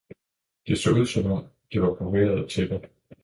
det 0.67 0.77
så 0.77 0.91
ud, 0.91 1.05
som 1.05 1.47
det 1.71 1.81
var 1.81 1.93
broderede 1.95 2.47
tæpper. 2.47 2.79